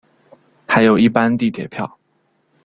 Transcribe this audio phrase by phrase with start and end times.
[0.65, 1.99] 还有一般地铁票